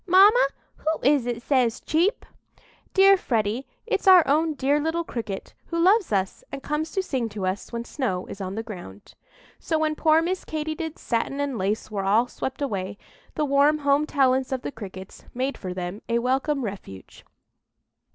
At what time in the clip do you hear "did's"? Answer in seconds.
10.73-11.03